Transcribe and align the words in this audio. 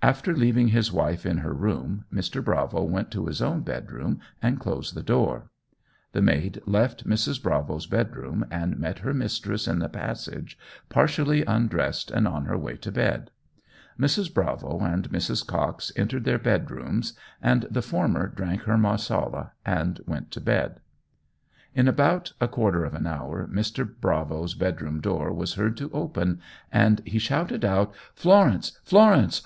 After 0.00 0.32
leaving 0.32 0.68
his 0.68 0.92
wife 0.92 1.26
in 1.26 1.38
her 1.38 1.52
room, 1.52 2.04
Mr. 2.14 2.40
Bravo 2.40 2.84
went 2.84 3.10
to 3.10 3.26
his 3.26 3.42
own 3.42 3.62
bedroom 3.62 4.20
and 4.40 4.60
closed 4.60 4.94
the 4.94 5.02
door. 5.02 5.50
The 6.12 6.22
maid 6.22 6.62
left 6.66 7.04
Mrs. 7.04 7.42
Bravo's 7.42 7.86
bedroom 7.88 8.46
and 8.48 8.78
met 8.78 9.00
her 9.00 9.12
mistress 9.12 9.66
in 9.66 9.80
the 9.80 9.88
passage 9.88 10.56
partially 10.88 11.44
undressed 11.46 12.12
and 12.12 12.28
on 12.28 12.44
her 12.44 12.56
way 12.56 12.76
to 12.76 12.92
bed. 12.92 13.32
Mrs. 13.98 14.32
Bravo 14.32 14.78
and 14.84 15.10
Mrs. 15.10 15.44
Cox 15.44 15.90
entered 15.96 16.22
their 16.22 16.38
bedrooms, 16.38 17.14
and 17.42 17.62
the 17.68 17.82
former 17.82 18.28
drank 18.28 18.62
her 18.70 18.78
Marsala 18.78 19.50
and 19.64 20.00
went 20.06 20.30
to 20.30 20.40
bed. 20.40 20.78
In 21.74 21.88
about 21.88 22.34
a 22.40 22.46
quarter 22.46 22.84
of 22.84 22.94
an 22.94 23.08
hour 23.08 23.48
Mr. 23.48 23.84
Bravo's 24.00 24.54
bedroom 24.54 25.00
door 25.00 25.32
was 25.32 25.54
heard 25.54 25.76
to 25.78 25.90
open, 25.90 26.40
and 26.70 27.02
he 27.04 27.18
shouted 27.18 27.64
out, 27.64 27.92
"Florence! 28.14 28.78
Florence! 28.84 29.42